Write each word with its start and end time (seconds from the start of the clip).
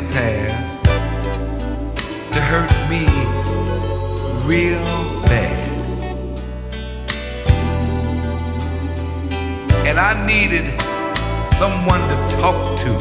The 0.00 0.12
past 0.12 0.84
to 2.32 2.40
hurt 2.40 2.72
me 2.88 3.04
real 4.46 4.84
bad. 5.24 5.68
And 9.86 9.98
I 9.98 10.12
needed 10.26 10.66
someone 11.54 12.00
to 12.08 12.16
talk 12.36 12.78
to 12.80 12.92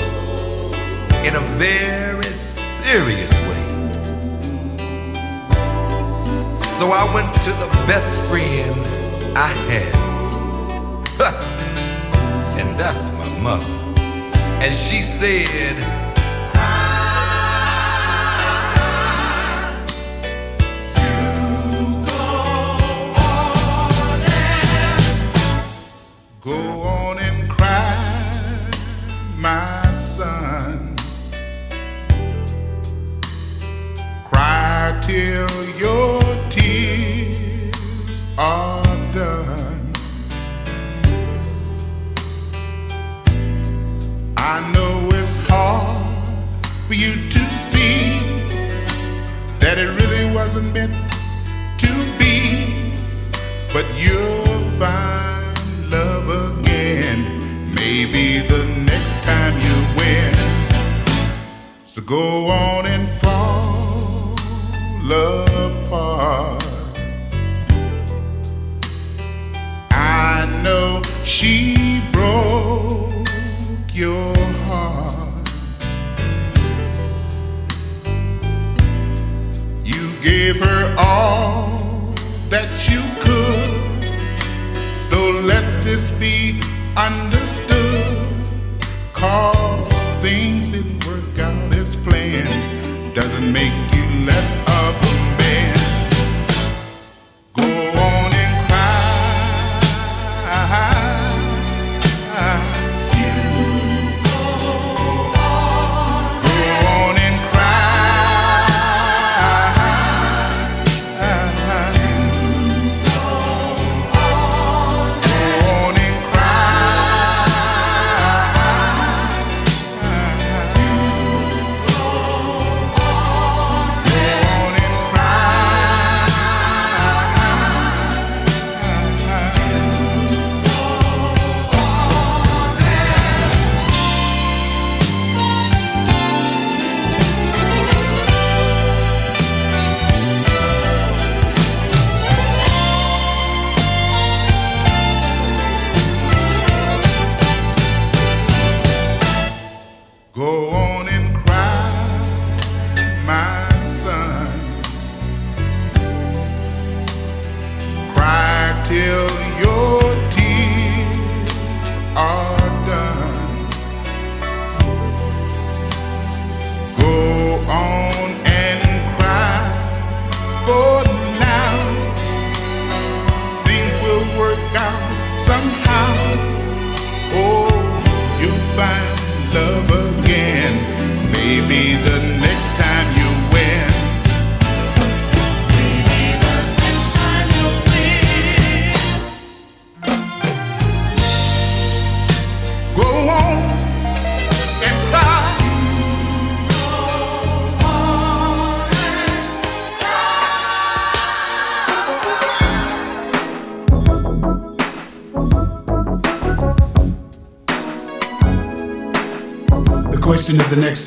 in 1.27 1.35
a 1.35 1.45
very 1.57 2.23
serious 2.23 3.31
way. 3.47 3.65
So 6.57 6.91
I 6.91 7.11
went 7.13 7.33
to 7.43 7.51
the 7.51 7.69
best 7.87 8.21
friend 8.29 9.37
I 9.37 9.53
had. 9.69 9.95
and 12.59 12.77
that's 12.77 13.05
my 13.17 13.39
mother. 13.39 13.73
And 14.61 14.73
she 14.73 15.01
said, 15.01 15.98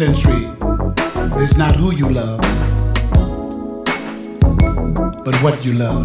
century 0.02 0.48
is 1.40 1.56
not 1.56 1.76
who 1.76 1.94
you 1.94 2.08
love, 2.10 2.40
but 5.24 5.36
what 5.44 5.64
you 5.64 5.74
love, 5.74 6.04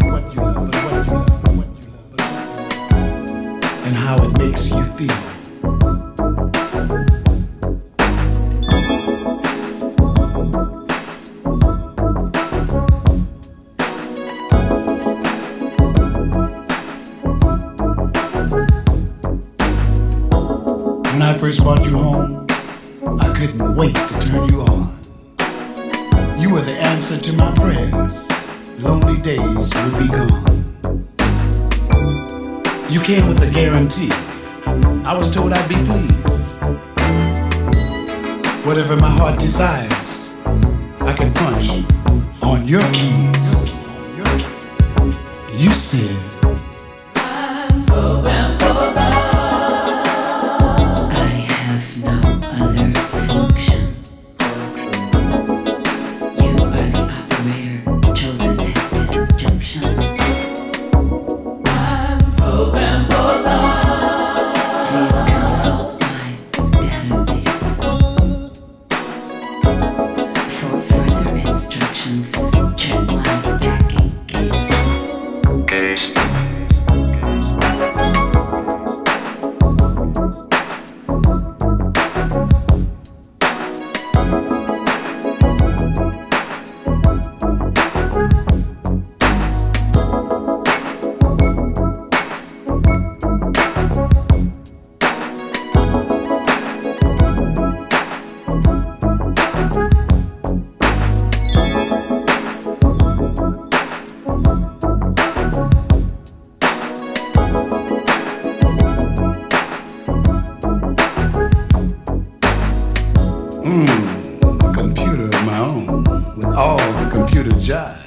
Mm. 113.68 114.70
A 114.70 114.72
computer 114.72 115.24
of 115.24 115.44
my 115.44 115.58
own 115.58 116.02
with 116.36 116.46
all 116.46 116.78
the 116.78 117.10
computer 117.12 117.50
jive. 117.50 117.98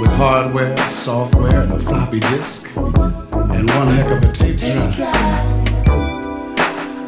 With 0.00 0.12
hardware, 0.12 0.76
software, 0.86 1.62
and 1.62 1.72
a 1.72 1.78
floppy 1.80 2.20
disk, 2.20 2.68
and 2.76 3.68
one 3.70 3.88
heck 3.88 4.12
of 4.12 4.22
a 4.22 4.32
tape 4.32 4.58
drive. 4.58 5.00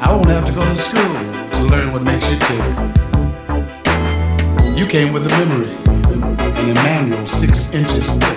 I 0.03 0.09
won't 0.11 0.27
have 0.31 0.47
to 0.47 0.53
go 0.53 0.65
to 0.65 0.75
school 0.75 1.15
to 1.53 1.63
learn 1.73 1.93
what 1.93 2.03
makes 2.03 2.29
you 2.29 2.39
tick. 2.41 2.65
You 4.77 4.87
came 4.89 5.13
with 5.13 5.27
a 5.27 5.31
memory, 5.39 5.71
and 6.59 6.71
a 6.71 6.75
manual 6.75 7.25
six 7.29 7.73
inches 7.73 8.19
thick. 8.19 8.37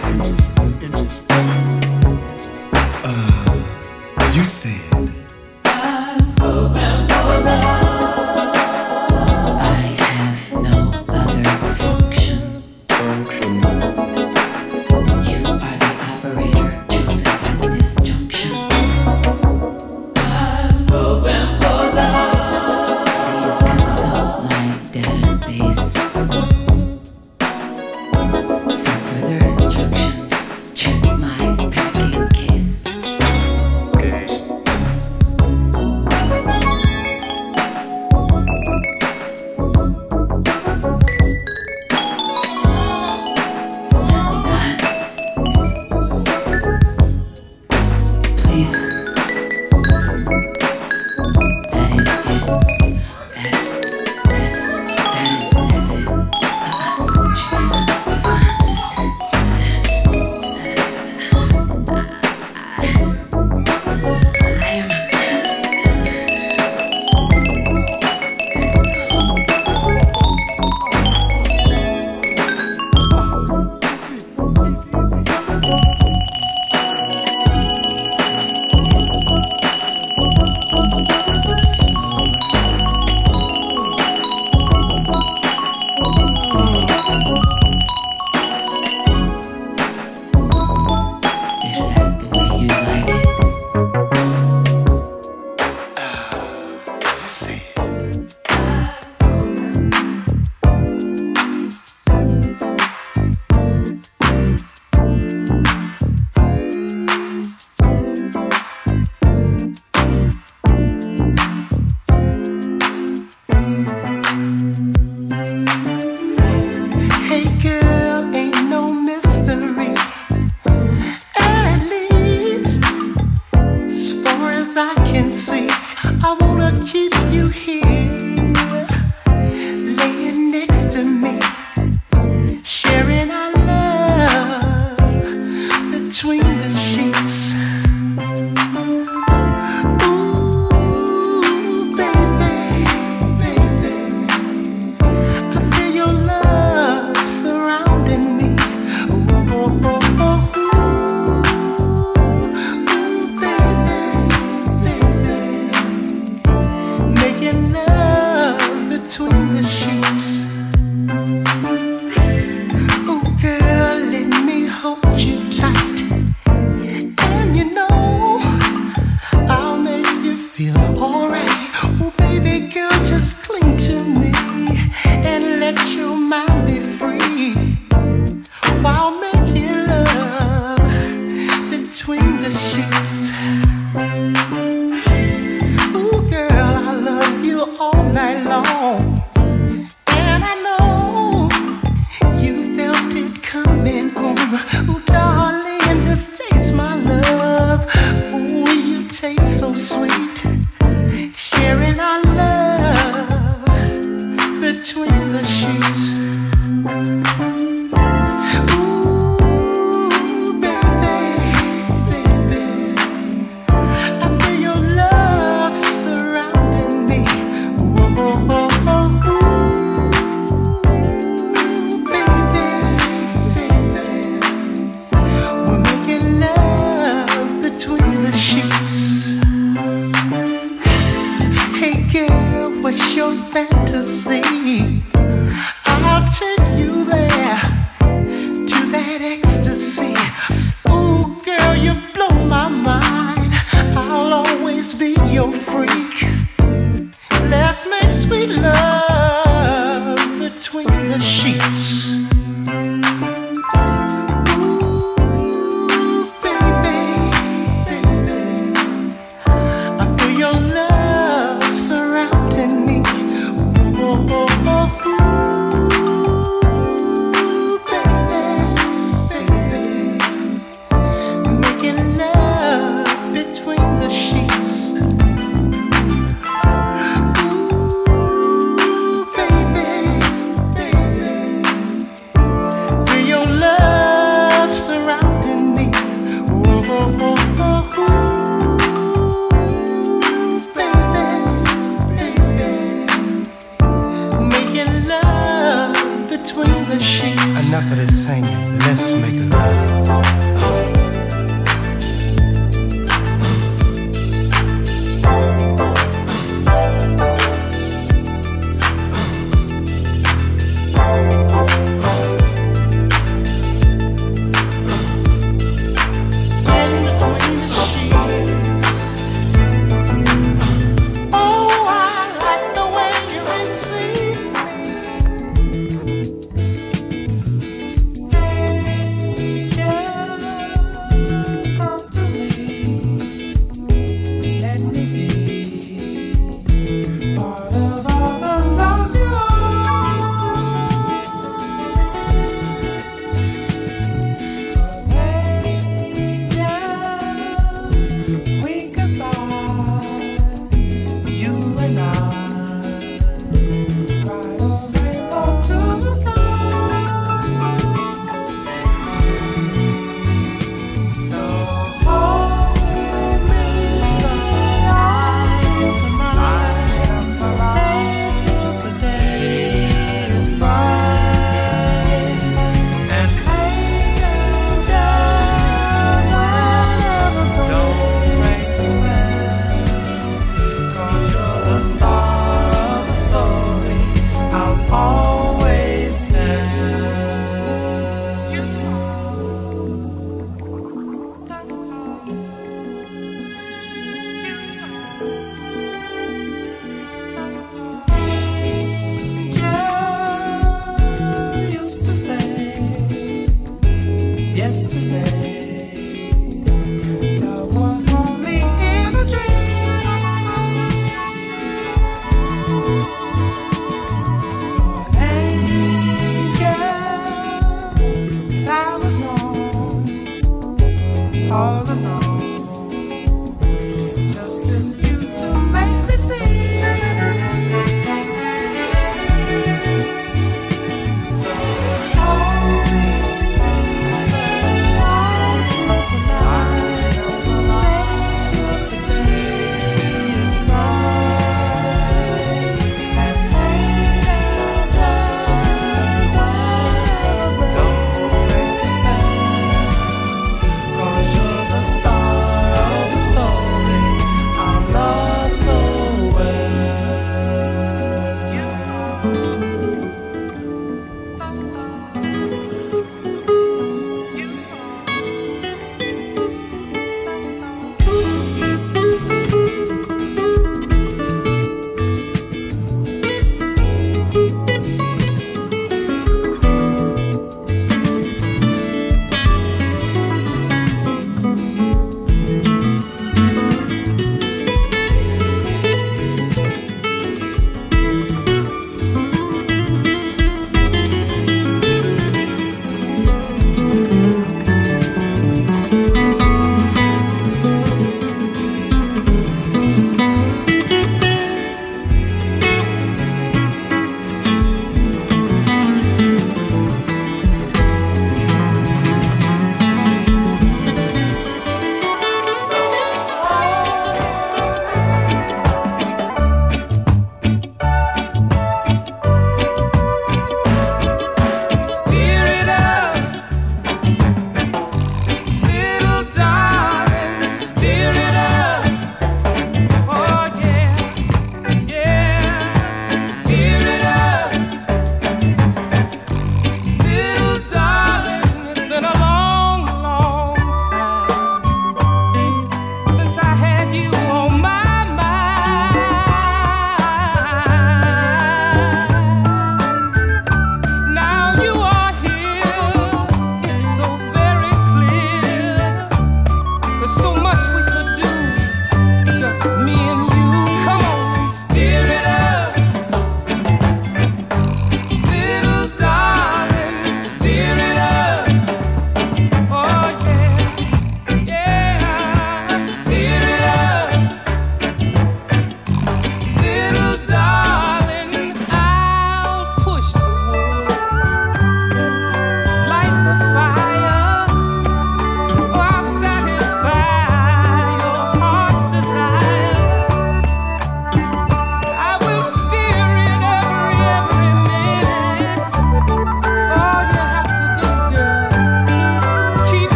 Uh, 3.03 4.31
you 4.35 4.45
said. 4.45 4.92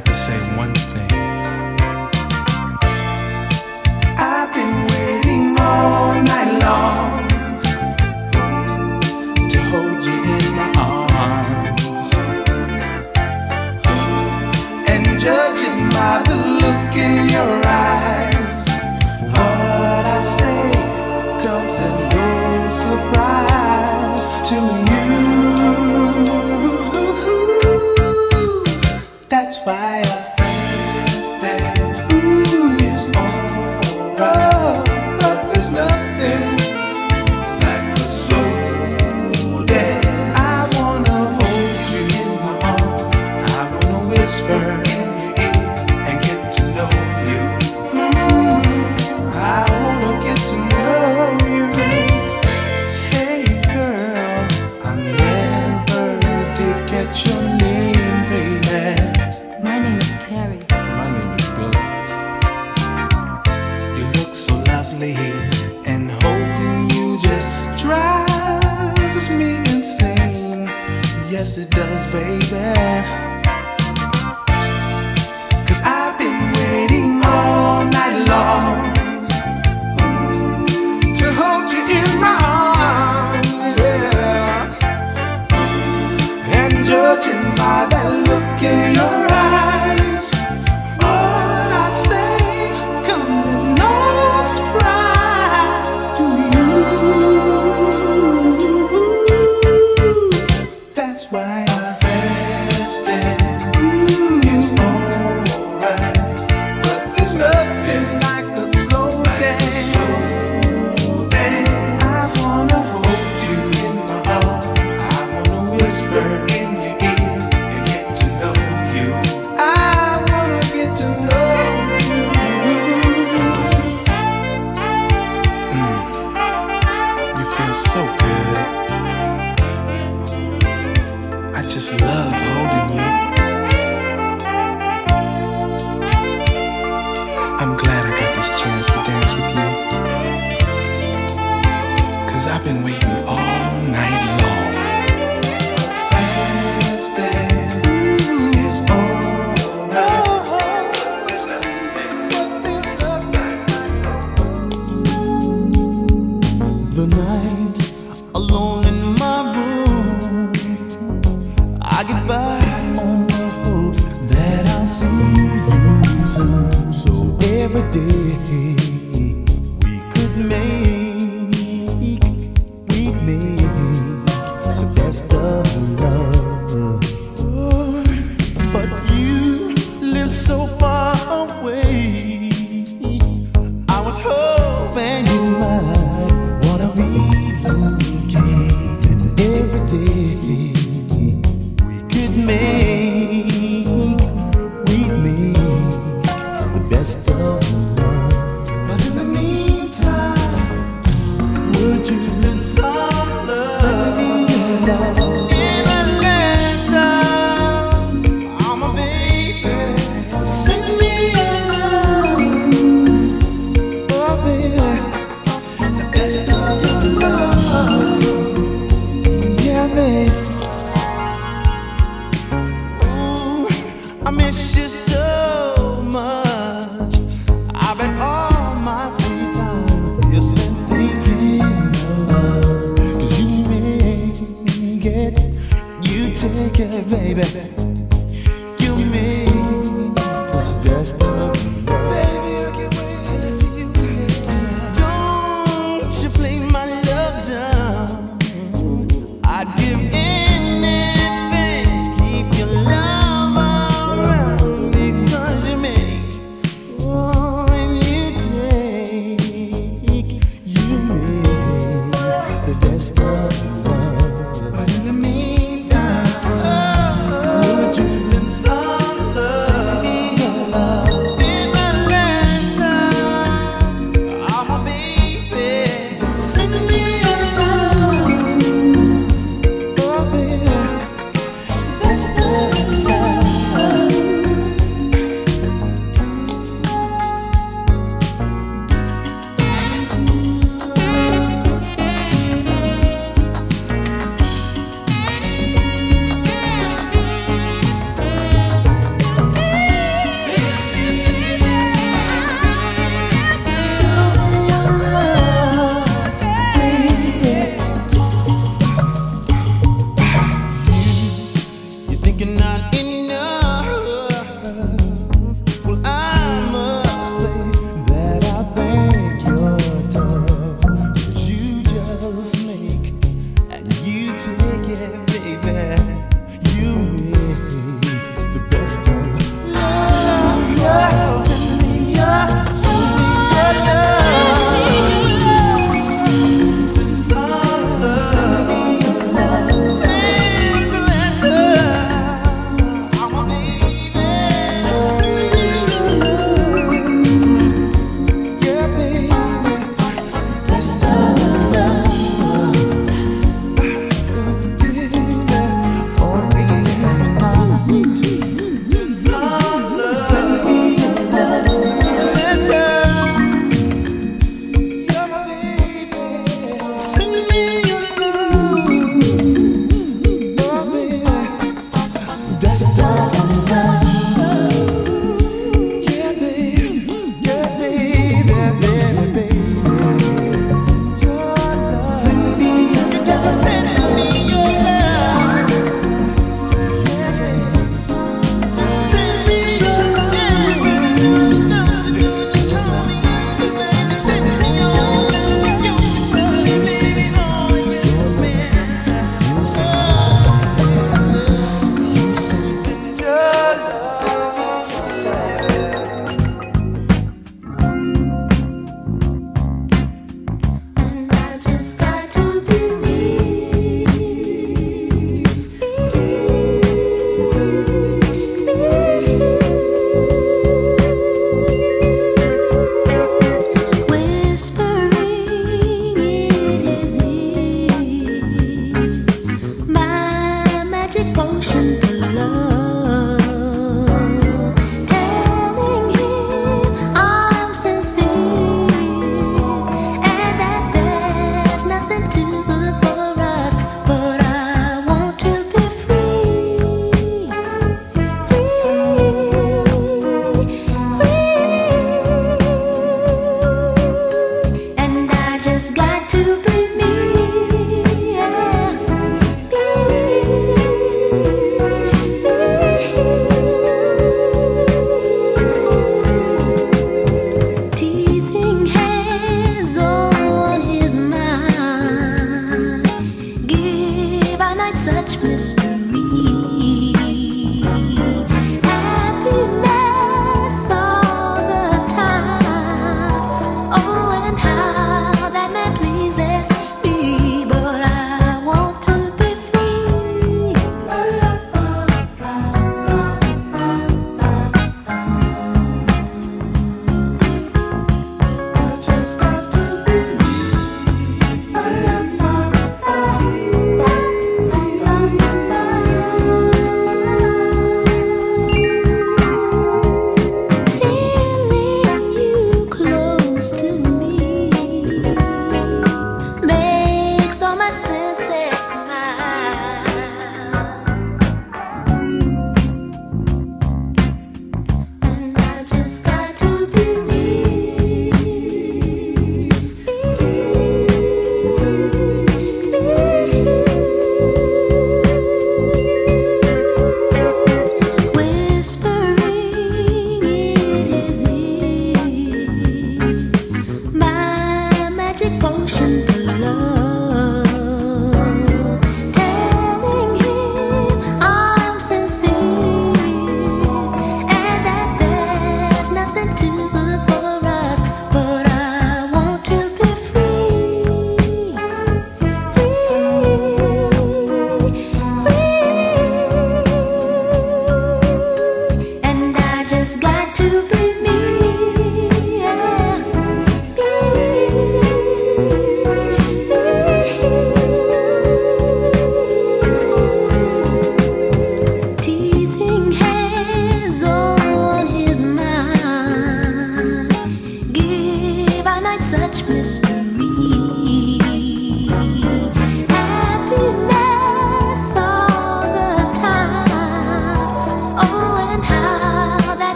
Cause 0.00 0.28
I've 0.28 0.40
been 0.40 0.58
waiting 0.58 0.73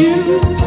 you. 0.00 0.59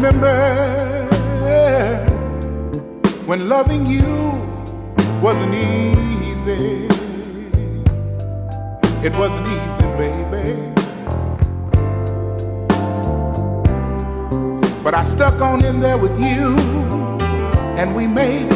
remember 0.00 1.08
when 3.26 3.48
loving 3.48 3.84
you 3.84 4.30
wasn't 5.20 5.52
easy. 5.52 6.86
It 9.02 9.12
wasn't 9.18 9.46
easy, 9.58 9.88
baby. 9.98 10.54
But 14.84 14.94
I 14.94 15.04
stuck 15.04 15.40
on 15.40 15.64
in 15.64 15.80
there 15.80 15.98
with 15.98 16.16
you, 16.20 16.56
and 17.76 17.96
we 17.96 18.06
made 18.06 18.47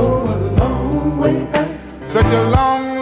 go 0.00 0.24
a 0.24 0.36
long 0.60 1.18
way 1.18 1.44
back. 1.52 1.68
Such 2.06 2.32
a 2.40 2.42
long 2.50 2.99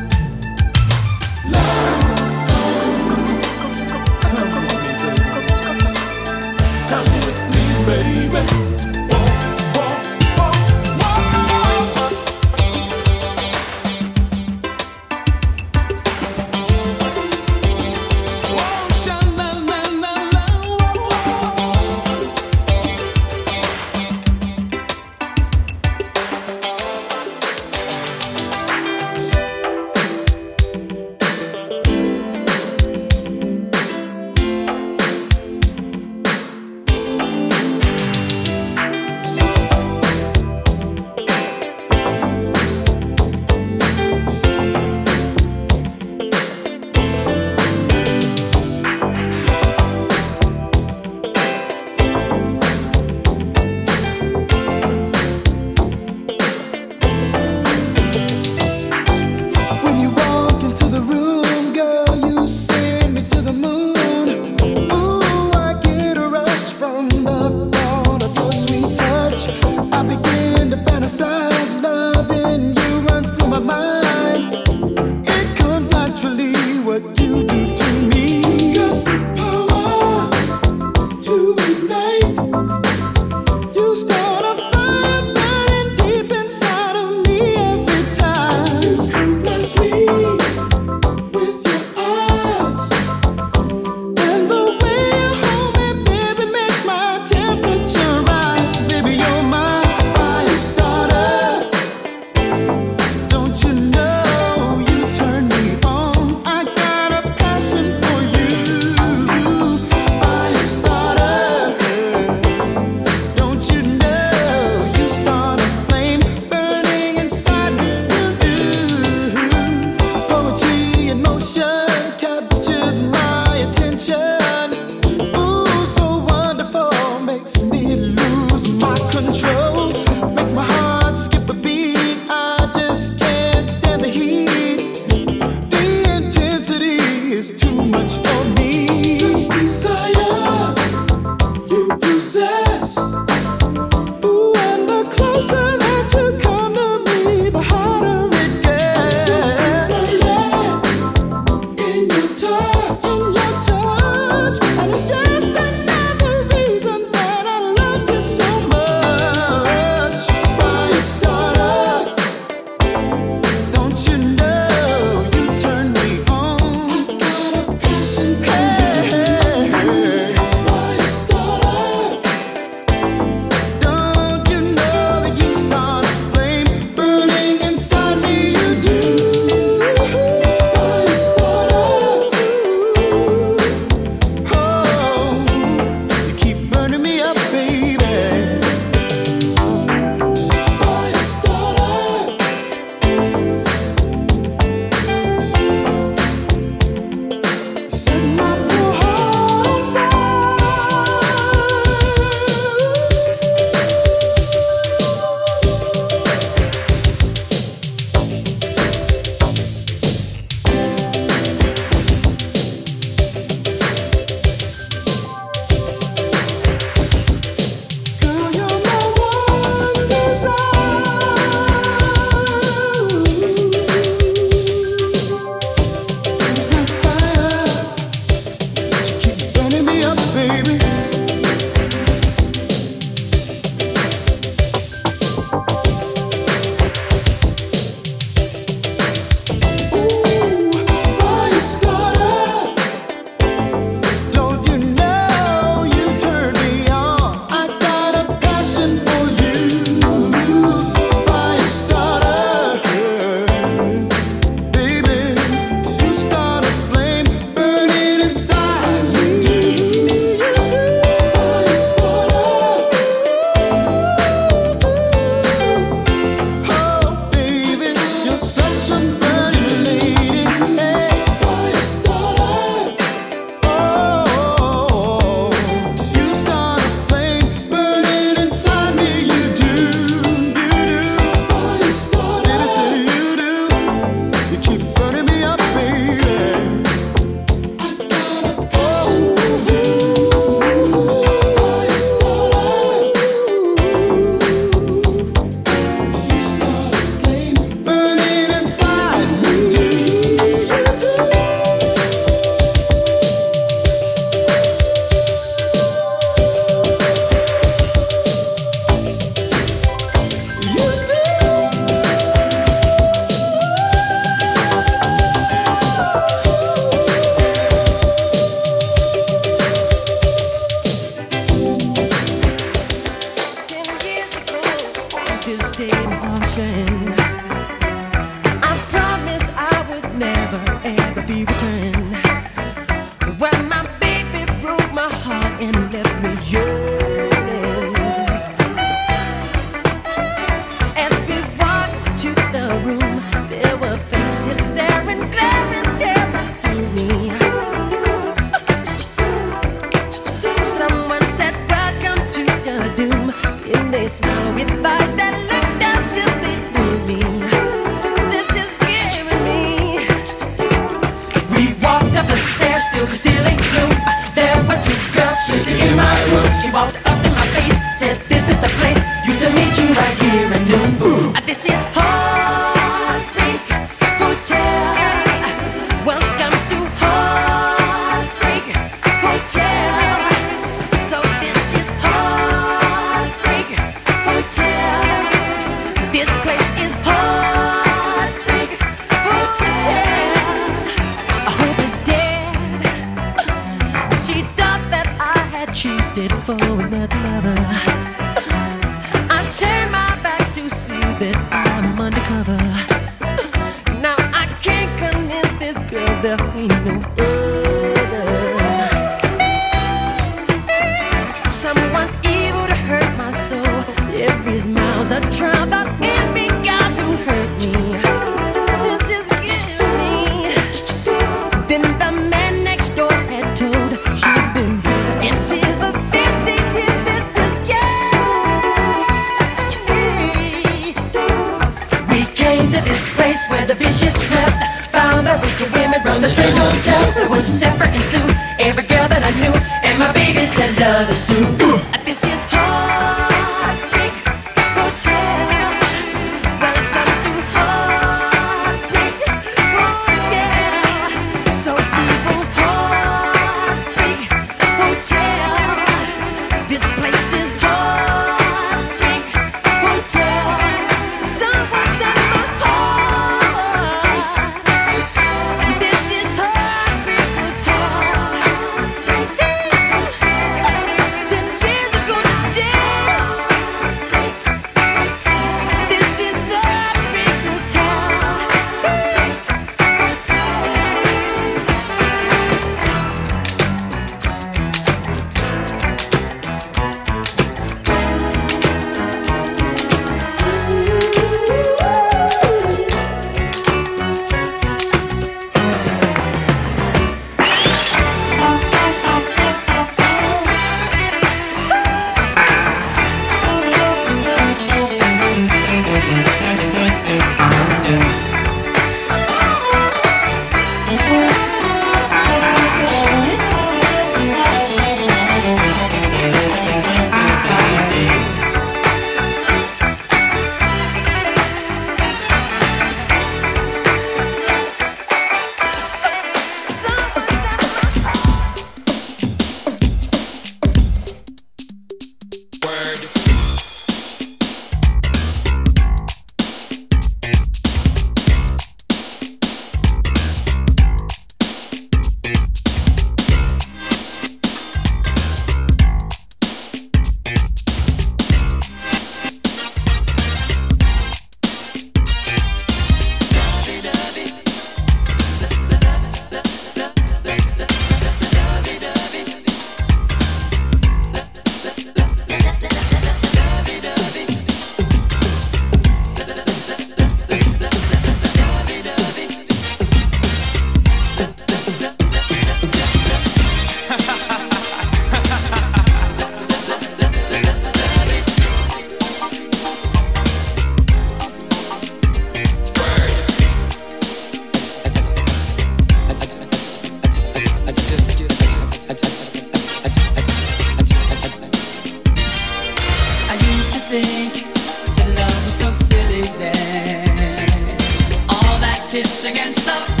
kiss 598.91 599.23
against 599.23 599.65
the 599.65 600.00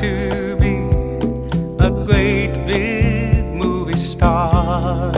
to 0.00 0.56
be 0.56 0.76
a 1.78 1.90
great 2.06 2.64
big 2.64 3.44
movie 3.54 3.98
star. 3.98 5.12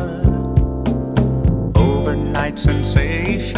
Overnight 1.77 2.59
sensation. 2.59 3.55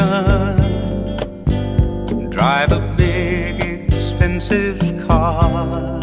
Drive 2.28 2.72
a 2.72 2.94
big 2.98 3.64
expensive 3.90 4.78
car. 5.06 5.98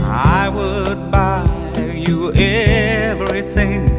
I 0.00 0.48
would 0.48 1.10
buy 1.10 1.44
you 1.92 2.32
everything 2.34 3.95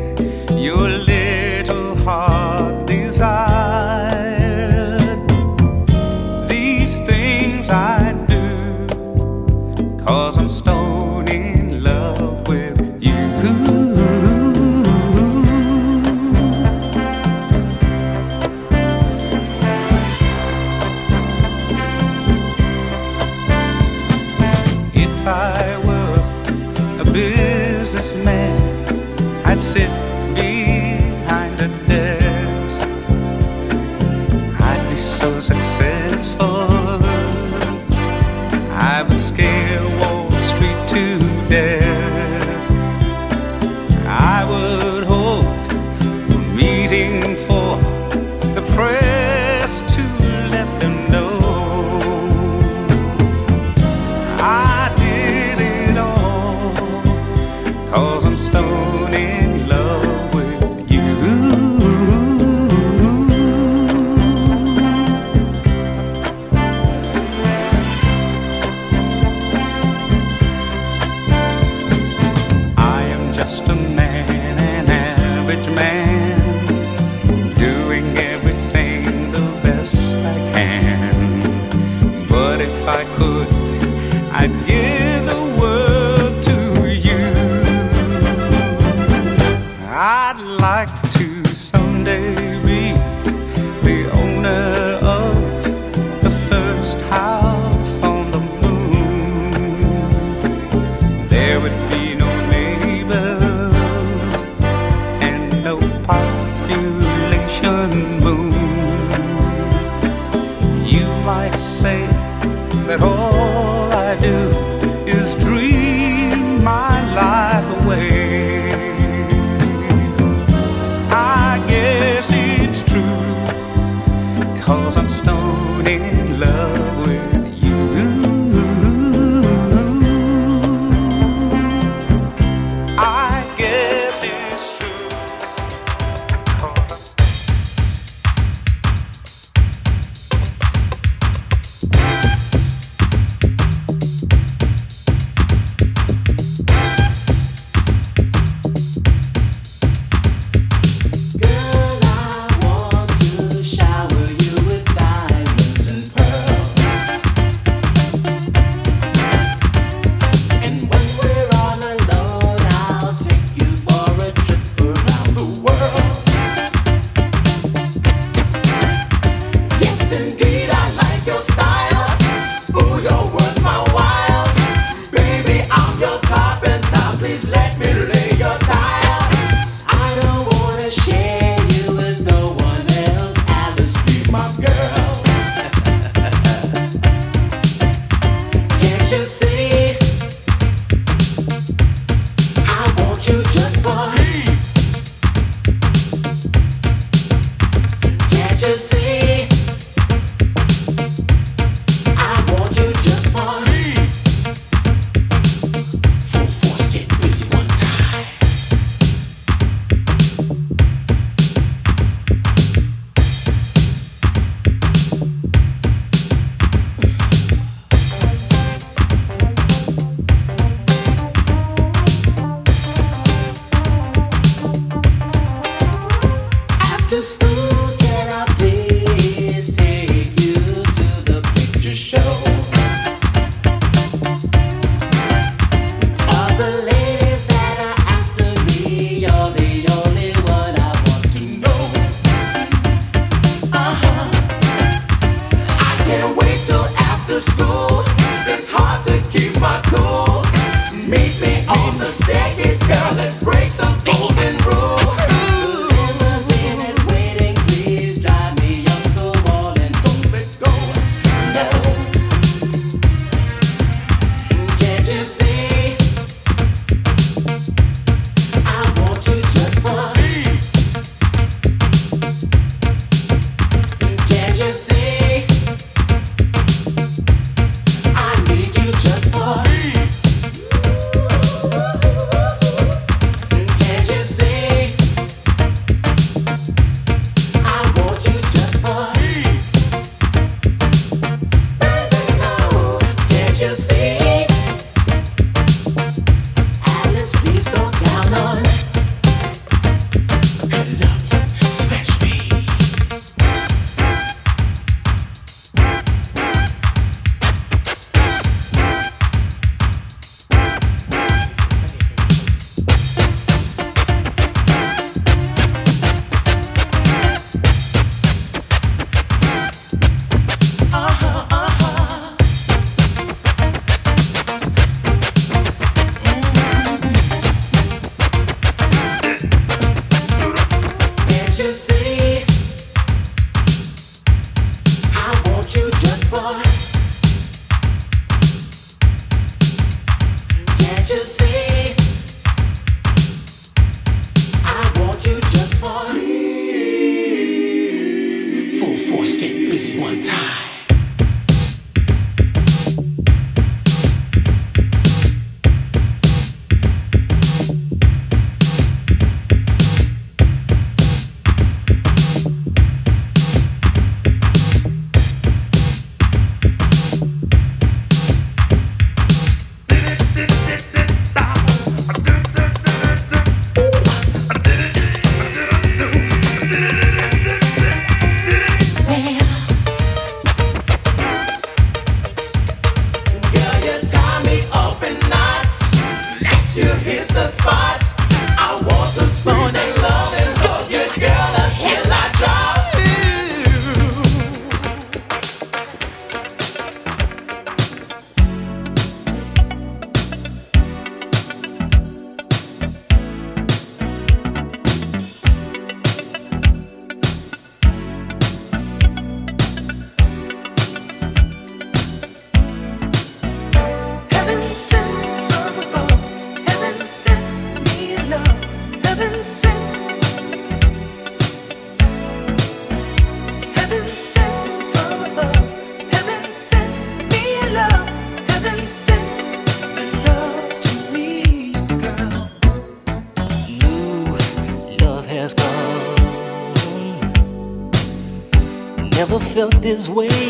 This 439.88 440.10
way 440.10 440.47